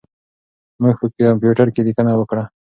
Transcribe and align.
موږ 0.81 0.95
په 1.01 1.07
کمپیوټر 1.17 1.67
کې 1.73 1.81
لیکنه 1.87 2.11
وکړه. 2.17 2.43